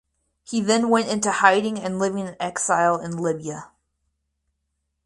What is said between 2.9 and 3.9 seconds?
in Libya.